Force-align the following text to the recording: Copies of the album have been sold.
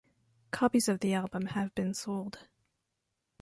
Copies 0.49 0.89
of 0.89 0.99
the 1.01 1.13
album 1.13 1.45
have 1.45 1.75
been 1.75 1.93
sold. 1.93 2.39